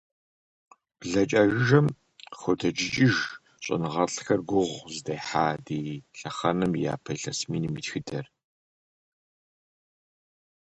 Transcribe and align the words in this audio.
Блэкӏа 0.97 1.41
жыжьэм 1.51 1.85
къыхотэджыкӏыж 2.29 3.15
щӏэныгъэлӏхэр 3.63 4.41
гугъу 4.49 4.89
зыдехьа, 4.93 5.45
ди 5.65 5.79
лъэхъэнэм 6.19 6.71
и 6.75 6.81
япэ 6.93 7.11
илъэс 7.15 7.39
миным 7.49 7.73
и 7.79 7.81
тхыдэр. 7.85 8.25